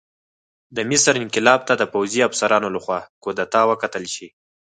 [0.75, 4.27] د مصر انقلاب ته د پوځي افسرانو لخوا کودتا وکتل شي.